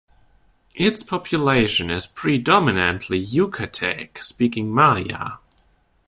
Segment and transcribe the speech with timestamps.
[0.73, 5.33] Its population is predominantly Yukatek-speaking Maya.